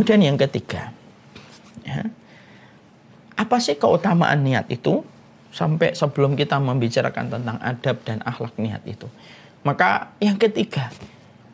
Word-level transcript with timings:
Kemudian 0.00 0.32
yang 0.32 0.40
ketiga, 0.40 0.96
ya, 1.84 2.08
apa 3.36 3.60
sih 3.60 3.76
keutamaan 3.76 4.40
niat 4.40 4.64
itu? 4.72 5.04
Sampai 5.52 5.92
sebelum 5.92 6.40
kita 6.40 6.56
membicarakan 6.56 7.28
tentang 7.28 7.60
adab 7.60 8.00
dan 8.08 8.24
akhlak 8.24 8.56
niat 8.56 8.80
itu. 8.88 9.04
Maka 9.60 10.16
yang 10.16 10.40
ketiga, 10.40 10.88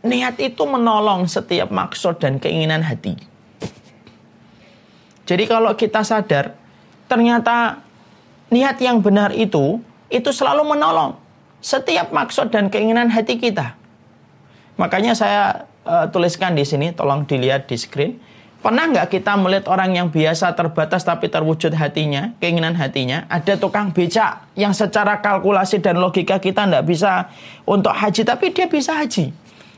niat 0.06 0.38
itu 0.38 0.62
menolong 0.62 1.26
setiap 1.26 1.74
maksud 1.74 2.22
dan 2.22 2.38
keinginan 2.38 2.86
hati. 2.86 3.18
Jadi 5.26 5.44
kalau 5.50 5.74
kita 5.74 6.06
sadar, 6.06 6.54
ternyata 7.10 7.82
niat 8.54 8.78
yang 8.78 9.02
benar 9.02 9.34
itu, 9.34 9.82
itu 10.06 10.30
selalu 10.30 10.70
menolong 10.70 11.18
setiap 11.58 12.14
maksud 12.14 12.54
dan 12.54 12.70
keinginan 12.70 13.10
hati 13.10 13.42
kita. 13.42 13.74
Makanya 14.78 15.18
saya 15.18 15.66
uh, 15.82 16.06
tuliskan 16.14 16.54
di 16.54 16.62
sini, 16.62 16.94
tolong 16.94 17.26
dilihat 17.26 17.66
di 17.66 17.74
screen 17.74 18.35
Pernah 18.56 18.88
nggak 18.88 19.12
kita 19.12 19.36
melihat 19.36 19.68
orang 19.68 19.94
yang 19.94 20.08
biasa 20.08 20.56
terbatas 20.56 21.04
tapi 21.04 21.28
terwujud 21.28 21.76
hatinya, 21.76 22.32
keinginan 22.40 22.72
hatinya? 22.74 23.28
Ada 23.28 23.60
tukang 23.60 23.92
becak 23.92 24.48
yang 24.56 24.72
secara 24.72 25.20
kalkulasi 25.20 25.78
dan 25.84 26.00
logika 26.00 26.40
kita 26.40 26.64
nggak 26.64 26.84
bisa 26.88 27.30
untuk 27.68 27.92
haji, 27.92 28.24
tapi 28.24 28.50
dia 28.56 28.66
bisa 28.66 28.96
haji. 28.96 29.30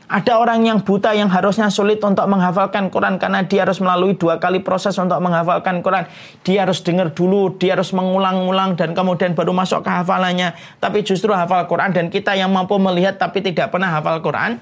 Ada 0.09 0.41
orang 0.41 0.65
yang 0.65 0.81
buta 0.81 1.13
yang 1.13 1.29
harusnya 1.29 1.69
sulit 1.69 2.01
untuk 2.01 2.25
menghafalkan 2.25 2.89
Quran 2.89 3.21
karena 3.21 3.45
dia 3.45 3.61
harus 3.61 3.77
melalui 3.77 4.17
dua 4.17 4.41
kali 4.41 4.57
proses 4.57 4.97
untuk 4.97 5.21
menghafalkan 5.21 5.85
Quran. 5.85 6.09
Dia 6.41 6.65
harus 6.65 6.81
dengar 6.81 7.13
dulu, 7.13 7.53
dia 7.61 7.77
harus 7.77 7.93
mengulang-ulang 7.93 8.73
dan 8.73 8.97
kemudian 8.97 9.37
baru 9.37 9.53
masuk 9.53 9.85
ke 9.85 9.91
hafalannya. 9.93 10.57
Tapi 10.81 11.05
justru 11.05 11.29
hafal 11.29 11.69
Quran 11.69 11.93
dan 11.93 12.09
kita 12.09 12.33
yang 12.33 12.49
mampu 12.49 12.73
melihat 12.81 13.21
tapi 13.21 13.45
tidak 13.45 13.69
pernah 13.69 13.93
hafal 13.93 14.17
Quran, 14.25 14.57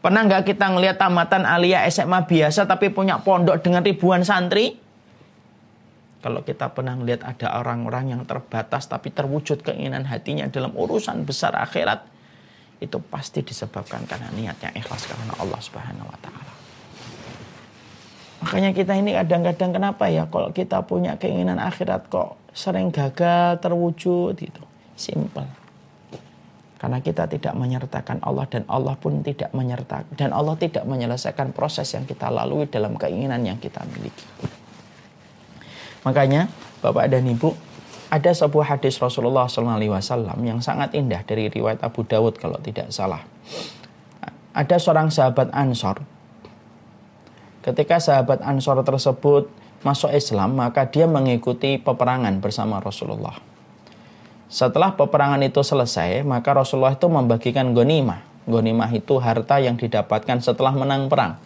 Pernah 0.00 0.24
nggak 0.24 0.48
kita 0.48 0.72
ngelihat 0.72 0.96
tamatan 0.96 1.44
alia 1.44 1.84
SMA 1.92 2.24
biasa 2.24 2.64
tapi 2.64 2.88
punya 2.88 3.20
pondok 3.20 3.60
dengan 3.60 3.84
ribuan 3.84 4.24
santri? 4.24 4.80
Kalau 6.20 6.40
kita 6.40 6.72
pernah 6.72 6.96
ngelihat 6.96 7.24
ada 7.24 7.60
orang-orang 7.60 8.16
yang 8.16 8.22
terbatas 8.24 8.88
tapi 8.88 9.12
terwujud 9.12 9.60
keinginan 9.60 10.08
hatinya 10.08 10.48
dalam 10.48 10.72
urusan 10.72 11.24
besar 11.24 11.56
akhirat, 11.56 12.04
itu 12.80 12.96
pasti 13.12 13.44
disebabkan 13.44 14.08
karena 14.08 14.32
niatnya 14.32 14.72
ikhlas 14.72 15.04
karena 15.04 15.36
Allah 15.36 15.60
Subhanahu 15.60 16.08
wa 16.08 16.18
taala. 16.24 16.52
Makanya 18.40 18.72
kita 18.72 18.96
ini 18.96 19.12
kadang-kadang 19.12 19.70
kenapa 19.76 20.08
ya 20.08 20.24
kalau 20.32 20.48
kita 20.48 20.80
punya 20.88 21.20
keinginan 21.20 21.60
akhirat 21.60 22.08
kok 22.08 22.40
sering 22.56 22.88
gagal 22.88 23.60
terwujud 23.60 24.32
gitu. 24.32 24.64
Simple. 24.96 25.59
Karena 26.80 27.04
kita 27.04 27.28
tidak 27.28 27.52
menyertakan 27.60 28.24
Allah 28.24 28.48
dan 28.48 28.64
Allah 28.64 28.96
pun 28.96 29.20
tidak 29.20 29.52
menyertakan 29.52 30.16
dan 30.16 30.32
Allah 30.32 30.56
tidak 30.56 30.88
menyelesaikan 30.88 31.52
proses 31.52 31.92
yang 31.92 32.08
kita 32.08 32.32
lalui 32.32 32.64
dalam 32.72 32.96
keinginan 32.96 33.44
yang 33.44 33.60
kita 33.60 33.84
miliki. 33.92 34.24
Makanya 36.08 36.48
Bapak 36.80 37.12
dan 37.12 37.28
Ibu 37.28 37.52
ada 38.08 38.32
sebuah 38.32 38.74
hadis 38.74 38.96
Rasulullah 38.96 39.44
SAW 39.44 40.40
yang 40.40 40.64
sangat 40.64 40.96
indah 40.96 41.20
dari 41.22 41.52
riwayat 41.52 41.84
Abu 41.84 42.02
Dawud 42.02 42.40
kalau 42.40 42.56
tidak 42.64 42.88
salah. 42.90 43.22
Ada 44.56 44.80
seorang 44.80 45.12
sahabat 45.12 45.52
Ansor. 45.52 46.00
Ketika 47.60 48.00
sahabat 48.00 48.40
Ansor 48.40 48.80
tersebut 48.82 49.52
masuk 49.84 50.10
Islam, 50.16 50.56
maka 50.56 50.88
dia 50.88 51.04
mengikuti 51.04 51.76
peperangan 51.76 52.40
bersama 52.40 52.80
Rasulullah. 52.80 53.49
Setelah 54.50 54.98
peperangan 54.98 55.38
itu 55.46 55.62
selesai, 55.62 56.26
maka 56.26 56.50
Rasulullah 56.50 56.98
itu 56.98 57.06
membagikan 57.06 57.70
gonimah. 57.70 58.26
Gonimah 58.50 58.90
itu 58.90 59.14
harta 59.22 59.62
yang 59.62 59.78
didapatkan 59.78 60.42
setelah 60.42 60.74
menang 60.74 61.06
perang. 61.06 61.38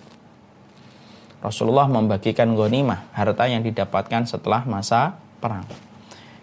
Rasulullah 1.45 1.85
membagikan 1.85 2.57
gonimah, 2.57 3.05
harta 3.13 3.45
yang 3.45 3.61
didapatkan 3.61 4.25
setelah 4.25 4.65
masa 4.65 5.21
perang. 5.37 5.69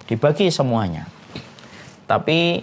Dibagi 0.05 0.53
semuanya. 0.53 1.09
Tapi 2.05 2.61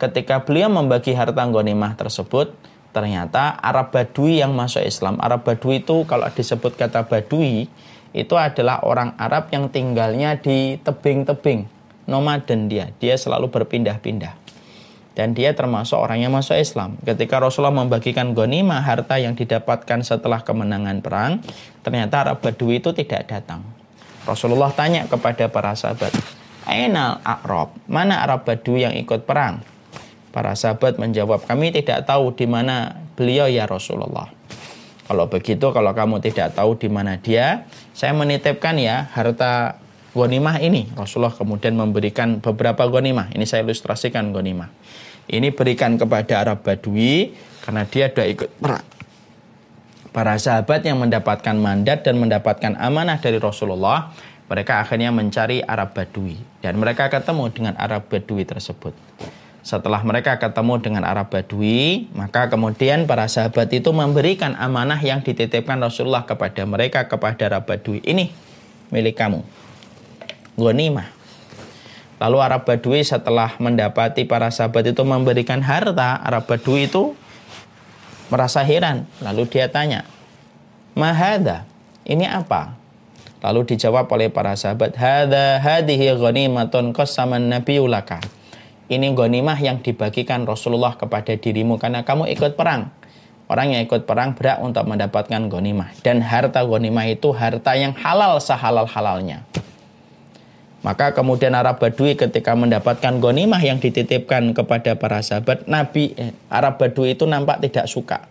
ketika 0.00 0.40
beliau 0.40 0.72
membagi 0.72 1.12
harta 1.12 1.44
gonimah 1.44 1.92
tersebut, 1.92 2.56
ternyata 2.96 3.52
Arab 3.60 3.92
Badui 3.92 4.40
yang 4.40 4.56
masuk 4.56 4.80
Islam. 4.80 5.20
Arab 5.20 5.44
Badui 5.44 5.84
itu 5.84 6.08
kalau 6.08 6.24
disebut 6.32 6.72
kata 6.72 7.04
Badui, 7.04 7.68
itu 8.16 8.32
adalah 8.32 8.80
orang 8.80 9.12
Arab 9.20 9.52
yang 9.52 9.68
tinggalnya 9.68 10.40
di 10.40 10.80
tebing-tebing 10.80 11.75
nomaden 12.06 12.70
dia, 12.70 12.90
dia 13.02 13.14
selalu 13.18 13.50
berpindah-pindah. 13.52 14.34
Dan 15.16 15.32
dia 15.32 15.56
termasuk 15.56 15.96
orang 15.96 16.20
yang 16.20 16.32
masuk 16.36 16.60
Islam. 16.60 17.00
Ketika 17.00 17.40
Rasulullah 17.40 17.72
membagikan 17.72 18.36
ghanimah 18.36 18.84
harta 18.84 19.16
yang 19.16 19.32
didapatkan 19.32 20.04
setelah 20.04 20.44
kemenangan 20.44 21.00
perang, 21.00 21.40
ternyata 21.80 22.28
Arab 22.28 22.44
Badui 22.44 22.84
itu 22.84 22.92
tidak 22.92 23.24
datang. 23.24 23.64
Rasulullah 24.28 24.68
tanya 24.76 25.08
kepada 25.08 25.48
para 25.48 25.72
sahabat, 25.72 26.12
Ainal 26.68 27.22
Arab, 27.24 27.72
mana 27.88 28.26
Arab 28.26 28.44
Badui 28.44 28.84
yang 28.84 28.92
ikut 28.92 29.24
perang? 29.24 29.62
Para 30.36 30.52
sahabat 30.52 31.00
menjawab, 31.00 31.48
kami 31.48 31.72
tidak 31.72 32.04
tahu 32.04 32.34
di 32.36 32.44
mana 32.44 33.00
beliau 33.16 33.48
ya 33.48 33.64
Rasulullah. 33.64 34.28
Kalau 35.06 35.30
begitu, 35.30 35.70
kalau 35.70 35.94
kamu 35.94 36.18
tidak 36.18 36.58
tahu 36.58 36.74
di 36.76 36.90
mana 36.90 37.16
dia, 37.16 37.64
saya 37.94 38.12
menitipkan 38.12 38.76
ya 38.76 39.06
harta 39.14 39.80
gonimah 40.16 40.56
ini. 40.64 40.88
Rasulullah 40.96 41.36
kemudian 41.36 41.76
memberikan 41.76 42.40
beberapa 42.40 42.88
gonimah. 42.88 43.28
Ini 43.36 43.44
saya 43.44 43.68
ilustrasikan 43.68 44.32
gonimah. 44.32 44.72
Ini 45.28 45.52
berikan 45.52 46.00
kepada 46.00 46.40
Arab 46.40 46.64
Badui 46.64 47.36
karena 47.60 47.84
dia 47.84 48.08
sudah 48.08 48.26
ikut 48.26 48.50
perang. 48.56 48.86
Para 50.16 50.40
sahabat 50.40 50.80
yang 50.80 50.96
mendapatkan 50.96 51.52
mandat 51.52 52.08
dan 52.08 52.16
mendapatkan 52.16 52.72
amanah 52.80 53.20
dari 53.20 53.36
Rasulullah, 53.36 54.16
mereka 54.48 54.80
akhirnya 54.80 55.12
mencari 55.12 55.60
Arab 55.60 55.92
Badui 55.92 56.40
dan 56.64 56.80
mereka 56.80 57.12
ketemu 57.12 57.52
dengan 57.52 57.74
Arab 57.76 58.08
Badui 58.08 58.48
tersebut. 58.48 58.96
Setelah 59.66 59.98
mereka 60.06 60.38
ketemu 60.38 60.78
dengan 60.78 61.02
Arab 61.02 61.34
Badui, 61.34 62.06
maka 62.14 62.46
kemudian 62.46 63.04
para 63.10 63.26
sahabat 63.26 63.66
itu 63.74 63.90
memberikan 63.90 64.54
amanah 64.56 65.02
yang 65.02 65.26
dititipkan 65.26 65.82
Rasulullah 65.82 66.22
kepada 66.22 66.62
mereka 66.64 67.10
kepada 67.10 67.50
Arab 67.50 67.66
Badui. 67.66 67.98
Ini 68.06 68.30
milik 68.94 69.18
kamu 69.18 69.65
ghanimah. 70.56 71.12
Lalu 72.16 72.36
Arab 72.40 72.64
Badui 72.64 73.04
setelah 73.04 73.52
mendapati 73.60 74.24
para 74.24 74.48
sahabat 74.48 74.88
itu 74.88 75.04
memberikan 75.04 75.60
harta, 75.60 76.16
Arab 76.24 76.48
Badui 76.48 76.88
itu 76.88 77.12
merasa 78.32 78.64
heran. 78.64 79.04
Lalu 79.20 79.44
dia 79.52 79.68
tanya, 79.68 80.08
Mahada, 80.96 81.68
ini 82.08 82.24
apa? 82.24 82.72
Lalu 83.44 83.76
dijawab 83.76 84.08
oleh 84.08 84.32
para 84.32 84.56
sahabat, 84.56 84.96
Hada 84.96 85.60
hadihi 85.60 86.16
ghanimatun 86.16 86.96
qasaman 86.96 87.52
nabiyulaka. 87.52 88.24
Ini 88.88 89.12
ghanimah 89.12 89.58
yang 89.60 89.84
dibagikan 89.84 90.48
Rasulullah 90.48 90.96
kepada 90.96 91.36
dirimu 91.36 91.76
karena 91.76 92.00
kamu 92.06 92.32
ikut 92.32 92.56
perang. 92.56 92.94
Orang 93.46 93.76
yang 93.76 93.84
ikut 93.84 94.08
perang 94.08 94.34
berat 94.34 94.58
untuk 94.64 94.88
mendapatkan 94.88 95.52
ghanimah. 95.52 95.92
Dan 96.00 96.24
harta 96.24 96.64
ghanimah 96.64 97.06
itu 97.12 97.30
harta 97.30 97.76
yang 97.76 97.92
halal 97.94 98.40
sehalal-halalnya. 98.40 99.44
Maka 100.84 101.16
kemudian 101.16 101.56
Arab 101.56 101.80
Badui 101.80 102.18
ketika 102.18 102.52
mendapatkan 102.52 103.16
gonimah 103.16 103.58
yang 103.58 103.80
dititipkan 103.80 104.52
kepada 104.52 104.92
para 104.94 105.24
sahabat, 105.24 105.64
Nabi 105.64 106.12
eh, 106.14 106.36
Arab 106.52 106.76
Badui 106.76 107.16
itu 107.16 107.24
nampak 107.24 107.64
tidak 107.64 107.88
suka. 107.88 108.28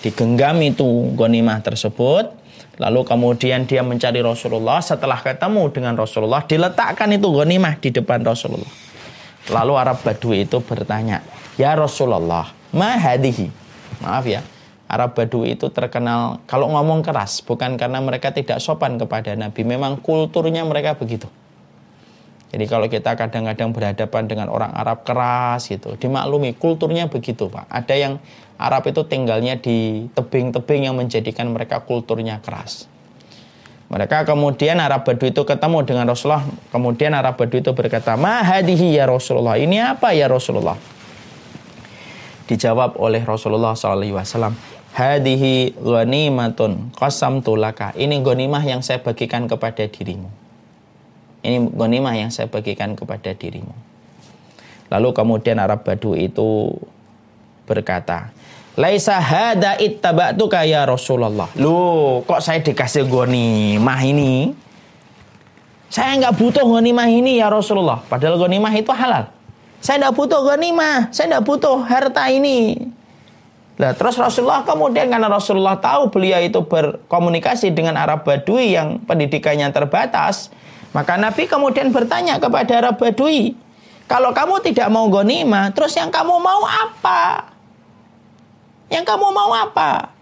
Digenggam 0.00 0.60
itu 0.64 0.84
gonimah 1.14 1.60
tersebut, 1.60 2.32
lalu 2.80 3.00
kemudian 3.04 3.68
dia 3.68 3.84
mencari 3.84 4.24
Rasulullah. 4.24 4.80
Setelah 4.80 5.20
ketemu 5.20 5.70
dengan 5.72 5.94
Rasulullah, 5.96 6.42
diletakkan 6.44 7.12
itu 7.12 7.28
gonimah 7.28 7.76
di 7.78 7.92
depan 7.92 8.24
Rasulullah. 8.24 8.72
Lalu 9.52 9.72
Arab 9.76 10.00
Badui 10.00 10.48
itu 10.48 10.58
bertanya, 10.64 11.20
Ya 11.60 11.76
Rasulullah, 11.76 12.48
ma 12.72 12.96
hadihi? 12.96 13.52
Maaf 14.00 14.24
ya, 14.24 14.40
Arab 14.88 15.14
Badui 15.14 15.54
itu 15.54 15.68
terkenal 15.70 16.42
kalau 16.48 16.72
ngomong 16.74 17.04
keras, 17.04 17.44
bukan 17.44 17.76
karena 17.76 18.00
mereka 18.00 18.32
tidak 18.32 18.58
sopan 18.58 18.96
kepada 18.96 19.36
Nabi, 19.36 19.62
memang 19.62 20.00
kulturnya 20.02 20.64
mereka 20.66 20.96
begitu 20.96 21.28
jadi 22.54 22.70
kalau 22.70 22.86
kita 22.86 23.18
kadang-kadang 23.18 23.74
berhadapan 23.74 24.30
dengan 24.30 24.46
orang 24.46 24.70
Arab 24.70 25.02
keras 25.02 25.66
gitu, 25.66 25.98
dimaklumi 25.98 26.54
kulturnya 26.54 27.10
begitu 27.10 27.50
Pak. 27.50 27.66
Ada 27.66 27.94
yang 27.98 28.22
Arab 28.54 28.86
itu 28.86 29.02
tinggalnya 29.10 29.58
di 29.58 30.06
tebing-tebing 30.14 30.86
yang 30.86 30.94
menjadikan 30.94 31.50
mereka 31.50 31.82
kulturnya 31.82 32.38
keras. 32.38 32.86
Mereka 33.90 34.22
kemudian 34.22 34.78
Arab 34.78 35.02
Badui 35.02 35.34
itu 35.34 35.42
ketemu 35.42 35.82
dengan 35.82 36.06
Rasulullah. 36.06 36.46
Kemudian 36.70 37.10
Arab 37.18 37.34
Badui 37.34 37.58
itu 37.58 37.74
berkata, 37.74 38.14
Mahadihi 38.14 39.02
ya 39.02 39.10
Rasulullah. 39.10 39.58
Ini 39.58 39.98
apa 39.98 40.14
ya 40.14 40.30
Rasulullah? 40.30 40.78
Dijawab 42.46 43.02
oleh 43.02 43.26
Rasulullah 43.26 43.74
SAW. 43.74 44.54
Hadihi 44.94 45.74
ghanimatun 45.74 46.94
qasam 46.94 47.42
tulaka. 47.42 47.90
Ini 47.98 48.22
ghanimah 48.22 48.62
yang 48.62 48.78
saya 48.78 49.02
bagikan 49.02 49.50
kepada 49.50 49.90
dirimu. 49.90 50.43
Ini 51.44 51.60
gonimah 51.76 52.16
yang 52.16 52.32
saya 52.32 52.48
bagikan 52.48 52.96
kepada 52.96 53.36
dirimu. 53.36 53.76
Lalu 54.88 55.12
kemudian 55.12 55.60
Arab 55.60 55.84
Badu 55.84 56.16
itu 56.16 56.72
berkata, 57.68 58.32
Laisa 58.74 59.22
hada 59.22 59.78
ittaba'tuka 59.78 60.66
ya 60.66 60.82
Rasulullah. 60.82 61.46
Loh, 61.54 62.26
kok 62.26 62.42
saya 62.42 62.58
dikasih 62.58 63.06
mah 63.78 64.00
ini? 64.02 64.50
Saya 65.86 66.18
nggak 66.18 66.34
butuh 66.34 66.66
mah 66.66 67.06
ini 67.06 67.38
ya 67.38 67.46
Rasulullah. 67.52 68.02
Padahal 68.10 68.40
mah 68.40 68.74
itu 68.74 68.90
halal. 68.90 69.30
Saya 69.78 70.02
nggak 70.02 70.16
butuh 70.16 70.42
mah, 70.74 71.12
saya 71.14 71.38
nggak 71.38 71.44
butuh 71.46 71.76
harta 71.86 72.26
ini. 72.32 72.90
Nah, 73.74 73.90
terus 73.94 74.18
Rasulullah 74.18 74.66
kemudian 74.66 75.06
karena 75.06 75.26
Rasulullah 75.26 75.78
tahu 75.78 76.10
beliau 76.10 76.38
itu 76.42 76.62
berkomunikasi 76.62 77.74
dengan 77.74 77.98
Arab 77.98 78.22
Badui 78.26 78.74
yang 78.74 79.02
pendidikannya 79.02 79.70
terbatas, 79.70 80.50
maka 80.94 81.18
Nabi 81.18 81.50
kemudian 81.50 81.90
bertanya 81.90 82.38
kepada 82.38 82.78
Arab 82.78 83.02
Badui, 83.02 83.58
kalau 84.06 84.30
kamu 84.30 84.62
tidak 84.62 84.86
mau 84.94 85.10
gonima, 85.10 85.74
terus 85.74 85.98
yang 85.98 86.14
kamu 86.14 86.38
mau 86.38 86.62
apa? 86.62 87.50
Yang 88.86 89.04
kamu 89.10 89.26
mau 89.34 89.50
apa? 89.50 90.14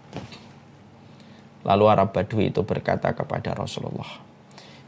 Lalu 1.61 1.83
Arab 1.85 2.09
Badui 2.09 2.49
itu 2.49 2.65
berkata 2.65 3.13
kepada 3.13 3.53
Rasulullah, 3.53 4.17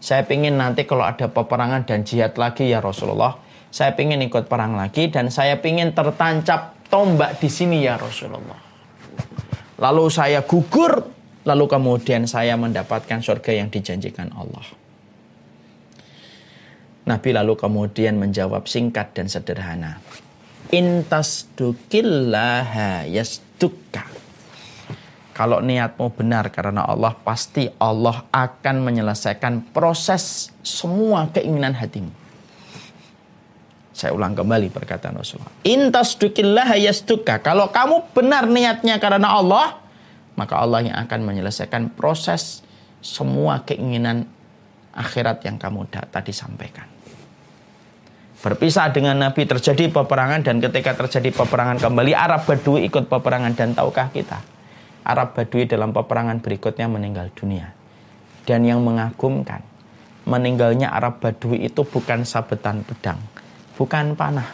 saya 0.02 0.26
ingin 0.26 0.58
nanti 0.58 0.90
kalau 0.90 1.06
ada 1.06 1.30
peperangan 1.30 1.86
dan 1.86 2.02
jihad 2.02 2.34
lagi 2.34 2.66
ya 2.66 2.82
Rasulullah, 2.82 3.38
saya 3.70 3.94
ingin 3.94 4.26
ikut 4.26 4.50
perang 4.50 4.74
lagi 4.74 5.14
dan 5.14 5.30
saya 5.30 5.60
ingin 5.62 5.94
tertancap 5.94 6.82
tombak 6.90 7.38
di 7.38 7.48
sini 7.52 7.86
ya 7.86 8.02
Rasulullah. 8.02 8.58
Lalu 9.76 10.06
saya 10.10 10.42
gugur, 10.42 11.04
lalu 11.46 11.66
kemudian 11.70 12.26
saya 12.26 12.58
mendapatkan 12.58 13.22
surga 13.22 13.52
yang 13.54 13.68
dijanjikan 13.70 14.32
Allah. 14.34 14.85
Nabi 17.06 17.38
lalu 17.38 17.54
kemudian 17.54 18.18
menjawab 18.18 18.66
singkat 18.66 19.14
dan 19.14 19.30
sederhana. 19.30 20.02
Intas 20.74 21.46
dukillaha 21.54 23.06
yastukka. 23.06 24.10
Kalau 25.38 25.62
niatmu 25.62 26.10
benar 26.18 26.50
karena 26.50 26.82
Allah, 26.82 27.14
pasti 27.14 27.70
Allah 27.78 28.26
akan 28.34 28.76
menyelesaikan 28.82 29.70
proses 29.70 30.50
semua 30.66 31.30
keinginan 31.30 31.78
hatimu. 31.78 32.10
Saya 33.94 34.12
ulang 34.12 34.34
kembali 34.34 34.74
perkataan 34.74 35.22
Rasulullah. 35.22 35.54
Intas 35.62 36.18
dukillaha 36.18 36.74
yastukka. 36.82 37.38
Kalau 37.46 37.70
kamu 37.70 38.02
benar 38.18 38.50
niatnya 38.50 38.98
karena 38.98 39.38
Allah, 39.38 39.78
maka 40.34 40.58
Allah 40.58 40.82
yang 40.82 40.98
akan 41.06 41.22
menyelesaikan 41.22 41.94
proses 41.94 42.66
semua 43.06 43.62
keinginan 43.62 44.26
akhirat 44.98 45.46
yang 45.46 45.62
kamu 45.62 45.86
tadi 45.92 46.34
sampaikan 46.34 46.95
berpisah 48.46 48.94
dengan 48.94 49.18
Nabi 49.18 49.50
terjadi 49.50 49.90
peperangan 49.90 50.46
dan 50.46 50.62
ketika 50.62 50.94
terjadi 50.94 51.34
peperangan 51.34 51.82
kembali 51.82 52.14
Arab 52.14 52.46
Badui 52.46 52.86
ikut 52.86 53.10
peperangan. 53.10 53.58
Dan 53.58 53.74
tahukah 53.74 54.14
kita 54.14 54.38
Arab 55.02 55.34
Badui 55.34 55.66
dalam 55.66 55.90
peperangan 55.90 56.46
berikutnya 56.46 56.86
meninggal 56.86 57.34
dunia. 57.34 57.74
Dan 58.46 58.62
yang 58.70 58.86
mengagumkan 58.86 59.66
meninggalnya 60.30 60.94
Arab 60.94 61.26
Badui 61.26 61.66
itu 61.66 61.82
bukan 61.82 62.22
sabetan 62.22 62.86
pedang 62.86 63.18
bukan 63.82 64.14
panah. 64.14 64.54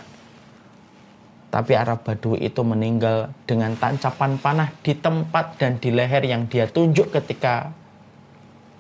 Tapi 1.52 1.76
Arab 1.76 2.08
Badui 2.08 2.40
itu 2.48 2.64
meninggal 2.64 3.36
dengan 3.44 3.76
tancapan 3.76 4.40
panah 4.40 4.72
di 4.80 4.96
tempat 4.96 5.60
dan 5.60 5.84
di 5.84 5.92
leher 5.92 6.24
yang 6.24 6.48
dia 6.48 6.64
tunjuk 6.64 7.12
ketika 7.12 7.76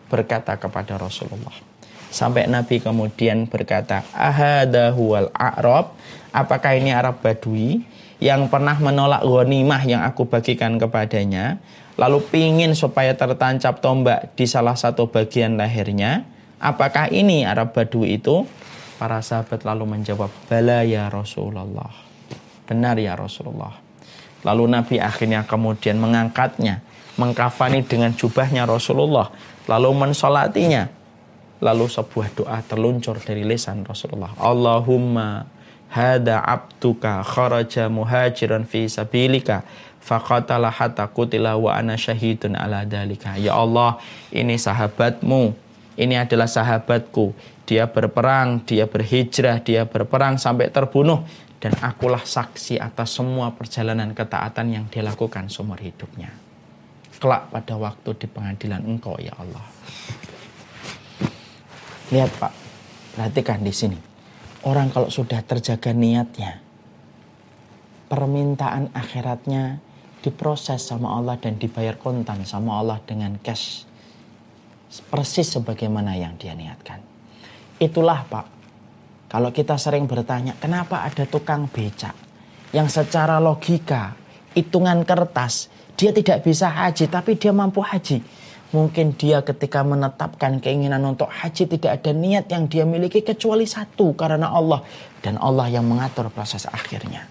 berkata 0.07 0.55
kepada 0.55 0.95
Rasulullah 0.95 1.70
Sampai 2.11 2.43
Nabi 2.51 2.83
kemudian 2.83 3.47
berkata, 3.47 4.03
Ahadahuwal 4.11 5.31
A'rab, 5.31 5.95
apakah 6.35 6.75
ini 6.75 6.91
Arab 6.91 7.23
Badui 7.23 7.87
yang 8.19 8.51
pernah 8.51 8.75
menolak 8.77 9.23
ghanimah 9.23 9.81
yang 9.87 10.03
aku 10.03 10.27
bagikan 10.27 10.75
kepadanya, 10.75 11.63
lalu 11.95 12.19
pingin 12.27 12.75
supaya 12.75 13.15
tertancap 13.15 13.79
tombak 13.79 14.35
di 14.35 14.43
salah 14.43 14.75
satu 14.75 15.07
bagian 15.07 15.55
lehernya, 15.55 16.27
apakah 16.59 17.07
ini 17.07 17.47
Arab 17.47 17.71
Badui 17.71 18.19
itu? 18.19 18.43
Para 18.99 19.23
sahabat 19.23 19.65
lalu 19.65 19.97
menjawab, 19.97 20.29
Bala 20.51 20.85
ya 20.85 21.09
Rasulullah. 21.09 21.89
Benar 22.69 22.99
ya 23.01 23.17
Rasulullah. 23.17 23.73
Lalu 24.45 24.63
Nabi 24.67 24.95
akhirnya 25.01 25.47
kemudian 25.47 25.97
mengangkatnya, 25.97 26.83
mengkafani 27.17 27.81
dengan 27.87 28.13
jubahnya 28.13 28.69
Rasulullah, 28.69 29.33
lalu 29.65 29.89
mensolatinya, 29.95 30.85
Lalu 31.61 31.85
sebuah 31.85 32.27
doa 32.33 32.57
terluncur 32.65 33.21
dari 33.21 33.45
lisan 33.45 33.85
Rasulullah. 33.85 34.33
Allahumma 34.41 35.45
hada 35.93 36.41
abduka 36.41 37.21
kharaja 37.21 37.85
muhajiran 37.85 38.65
fi 38.65 38.89
sabilika 38.89 39.61
faqatala 40.01 40.73
hatta 40.73 41.05
kutila 41.05 41.53
wa 41.55 41.77
ana 41.77 41.93
syahidun 41.93 42.57
ala 42.57 42.81
dalika. 42.83 43.37
Ya 43.37 43.53
Allah, 43.53 44.01
ini 44.33 44.57
sahabatmu. 44.57 45.53
Ini 46.01 46.25
adalah 46.25 46.49
sahabatku. 46.49 47.37
Dia 47.69 47.85
berperang, 47.85 48.65
dia 48.65 48.89
berhijrah, 48.89 49.61
dia 49.61 49.85
berperang 49.85 50.41
sampai 50.41 50.73
terbunuh. 50.73 51.21
Dan 51.61 51.77
akulah 51.77 52.25
saksi 52.25 52.81
atas 52.81 53.21
semua 53.21 53.53
perjalanan 53.53 54.17
ketaatan 54.17 54.73
yang 54.73 54.85
dia 54.89 55.05
lakukan 55.05 55.45
seumur 55.45 55.77
hidupnya. 55.77 56.33
Kelak 57.21 57.53
pada 57.53 57.77
waktu 57.77 58.17
di 58.17 58.25
pengadilan 58.25 58.81
engkau 58.81 59.13
ya 59.21 59.37
Allah. 59.37 59.61
Lihat 62.11 62.31
Pak, 62.43 62.53
perhatikan 63.15 63.63
di 63.63 63.71
sini. 63.71 63.95
Orang 64.67 64.91
kalau 64.91 65.07
sudah 65.07 65.39
terjaga 65.47 65.95
niatnya, 65.95 66.59
permintaan 68.11 68.91
akhiratnya 68.91 69.79
diproses 70.19 70.83
sama 70.83 71.15
Allah 71.15 71.39
dan 71.39 71.55
dibayar 71.55 71.95
kontan 71.95 72.43
sama 72.43 72.83
Allah 72.83 72.99
dengan 73.07 73.39
cash. 73.39 73.87
Persis 75.07 75.55
sebagaimana 75.55 76.19
yang 76.19 76.35
dia 76.35 76.51
niatkan. 76.51 76.99
Itulah 77.79 78.27
Pak, 78.27 78.45
kalau 79.31 79.55
kita 79.55 79.79
sering 79.79 80.03
bertanya, 80.03 80.59
kenapa 80.59 81.07
ada 81.07 81.23
tukang 81.23 81.71
becak 81.71 82.13
yang 82.75 82.91
secara 82.91 83.39
logika, 83.39 84.19
hitungan 84.51 85.07
kertas, 85.07 85.71
dia 85.95 86.11
tidak 86.11 86.43
bisa 86.43 86.67
haji 86.67 87.07
tapi 87.07 87.39
dia 87.39 87.55
mampu 87.55 87.79
haji 87.79 88.19
Mungkin 88.71 89.19
dia 89.19 89.43
ketika 89.43 89.83
menetapkan 89.83 90.63
keinginan 90.63 91.03
untuk 91.03 91.27
haji 91.27 91.67
tidak 91.67 91.99
ada 91.99 92.15
niat 92.15 92.47
yang 92.47 92.71
dia 92.71 92.87
miliki 92.87 93.19
kecuali 93.19 93.67
satu 93.67 94.15
karena 94.15 94.47
Allah. 94.47 94.79
Dan 95.19 95.35
Allah 95.35 95.67
yang 95.67 95.83
mengatur 95.83 96.31
proses 96.31 96.63
akhirnya. 96.71 97.27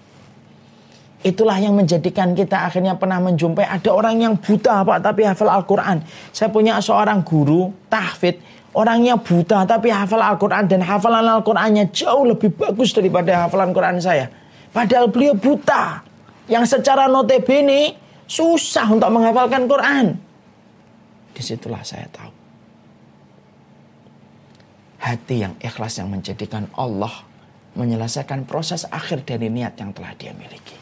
Itulah 1.20 1.56
yang 1.60 1.76
menjadikan 1.76 2.32
kita 2.32 2.68
akhirnya 2.68 2.96
pernah 2.96 3.20
menjumpai 3.20 3.64
ada 3.64 3.90
orang 3.92 4.20
yang 4.20 4.34
buta 4.40 4.84
Pak 4.84 4.98
tapi 5.04 5.24
hafal 5.24 5.52
Al-Quran. 5.52 6.00
Saya 6.32 6.48
punya 6.52 6.76
seorang 6.80 7.24
guru 7.24 7.72
tahfid. 7.88 8.40
Orangnya 8.70 9.16
buta 9.18 9.64
tapi 9.64 9.90
hafal 9.90 10.20
Al-Quran 10.20 10.68
dan 10.70 10.80
hafalan 10.84 11.26
Al-Qurannya 11.26 11.90
jauh 11.90 12.22
lebih 12.22 12.54
bagus 12.54 12.94
daripada 12.94 13.48
hafalan 13.48 13.74
Quran 13.74 13.96
saya. 13.98 14.28
Padahal 14.70 15.10
beliau 15.10 15.34
buta. 15.34 16.04
Yang 16.46 16.78
secara 16.78 17.10
notabene 17.10 17.96
susah 18.30 18.86
untuk 18.88 19.10
menghafalkan 19.10 19.66
Quran. 19.66 20.29
Di 21.34 21.42
situlah 21.42 21.82
saya 21.86 22.06
tahu. 22.10 22.32
Hati 25.00 25.36
yang 25.40 25.54
ikhlas 25.62 25.96
yang 25.96 26.12
menjadikan 26.12 26.68
Allah 26.76 27.24
menyelesaikan 27.72 28.44
proses 28.44 28.84
akhir 28.90 29.24
dari 29.24 29.48
niat 29.48 29.78
yang 29.80 29.94
telah 29.96 30.12
dia 30.18 30.34
miliki. 30.36 30.76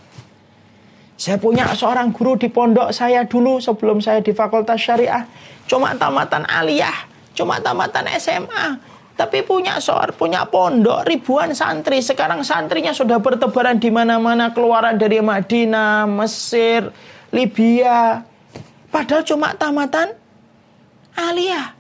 Saya 1.19 1.35
punya 1.35 1.67
seorang 1.75 2.15
guru 2.15 2.39
di 2.39 2.47
pondok 2.47 2.95
saya 2.95 3.27
dulu 3.27 3.59
sebelum 3.59 3.99
saya 3.99 4.23
di 4.23 4.31
fakultas 4.31 4.79
syariah. 4.79 5.27
Cuma 5.67 5.93
tamatan 5.99 6.47
aliyah, 6.47 7.11
cuma 7.35 7.59
tamatan 7.59 8.07
SMA. 8.19 8.79
Tapi 9.19 9.43
punya 9.43 9.83
seorang 9.83 10.15
punya 10.15 10.47
pondok 10.47 11.03
ribuan 11.03 11.51
santri. 11.51 11.99
Sekarang 11.99 12.47
santrinya 12.47 12.95
sudah 12.95 13.19
bertebaran 13.19 13.83
di 13.83 13.91
mana-mana 13.91 14.55
keluaran 14.55 14.95
dari 14.95 15.19
Madinah, 15.19 16.07
Mesir, 16.07 16.95
Libya. 17.35 18.23
Padahal 18.95 19.27
cuma 19.27 19.59
tamatan 19.59 20.15
Aliyah. 21.19 21.75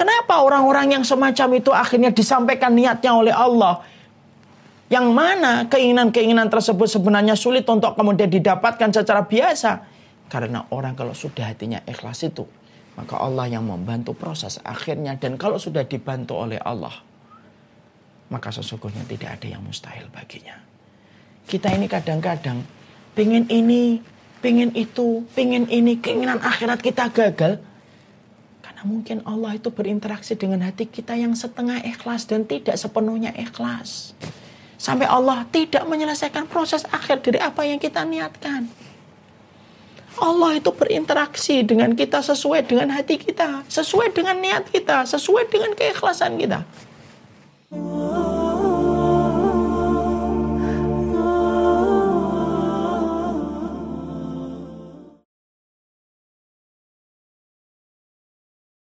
Kenapa 0.00 0.40
orang-orang 0.40 0.96
yang 0.96 1.04
semacam 1.04 1.60
itu 1.60 1.70
akhirnya 1.74 2.08
disampaikan 2.08 2.72
niatnya 2.72 3.12
oleh 3.12 3.34
Allah? 3.34 3.84
Yang 4.88 5.06
mana 5.12 5.68
keinginan-keinginan 5.68 6.48
tersebut 6.48 6.88
sebenarnya 6.88 7.36
sulit 7.36 7.68
untuk 7.68 7.92
kemudian 7.92 8.32
didapatkan 8.32 8.88
secara 8.88 9.20
biasa. 9.28 9.84
Karena 10.32 10.64
orang 10.72 10.96
kalau 10.96 11.12
sudah 11.12 11.52
hatinya 11.52 11.84
ikhlas 11.84 12.24
itu, 12.24 12.48
maka 12.96 13.20
Allah 13.20 13.52
yang 13.52 13.68
membantu 13.68 14.16
proses 14.16 14.56
akhirnya. 14.64 15.20
Dan 15.20 15.36
kalau 15.36 15.60
sudah 15.60 15.84
dibantu 15.84 16.40
oleh 16.40 16.56
Allah, 16.62 16.94
maka 18.32 18.48
sesungguhnya 18.48 19.04
tidak 19.04 19.40
ada 19.40 19.46
yang 19.58 19.60
mustahil 19.60 20.08
baginya. 20.08 20.56
Kita 21.44 21.68
ini 21.74 21.84
kadang-kadang 21.84 22.64
pingin 23.12 23.44
ini, 23.52 24.00
pingin 24.40 24.72
itu, 24.72 25.24
pingin 25.36 25.68
ini, 25.68 26.00
keinginan 26.00 26.40
akhirat 26.40 26.80
kita 26.80 27.12
gagal. 27.12 27.60
Karena 28.78 28.94
mungkin 28.94 29.26
Allah 29.26 29.58
itu 29.58 29.74
berinteraksi 29.74 30.38
dengan 30.38 30.62
hati 30.62 30.86
kita 30.86 31.18
yang 31.18 31.34
setengah 31.34 31.82
ikhlas 31.82 32.30
dan 32.30 32.46
tidak 32.46 32.78
sepenuhnya 32.78 33.34
ikhlas. 33.34 34.14
Sampai 34.78 35.10
Allah 35.10 35.42
tidak 35.50 35.82
menyelesaikan 35.82 36.46
proses 36.46 36.86
akhir 36.94 37.26
dari 37.26 37.42
apa 37.42 37.66
yang 37.66 37.82
kita 37.82 38.06
niatkan. 38.06 38.70
Allah 40.22 40.62
itu 40.62 40.70
berinteraksi 40.70 41.66
dengan 41.66 41.98
kita 41.98 42.22
sesuai 42.22 42.70
dengan 42.70 42.94
hati 42.94 43.18
kita, 43.18 43.66
sesuai 43.66 44.14
dengan 44.14 44.38
niat 44.38 44.70
kita, 44.70 45.10
sesuai 45.10 45.50
dengan 45.50 45.74
keikhlasan 45.74 46.38
kita. 46.38 46.62